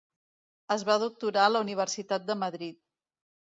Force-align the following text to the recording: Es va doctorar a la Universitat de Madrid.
Es 0.75 0.85
va 0.87 0.95
doctorar 1.03 1.45
a 1.45 1.53
la 1.53 1.63
Universitat 1.67 2.27
de 2.33 2.39
Madrid. 2.47 2.83